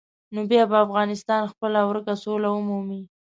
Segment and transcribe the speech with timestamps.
[0.33, 3.01] نو بیا به افغانستان خپله ورکه سوله ومومي.